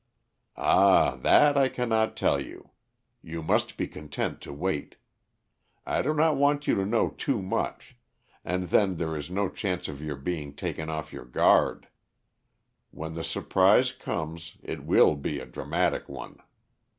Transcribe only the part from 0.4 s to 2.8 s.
"Ah, that I cannot tell you.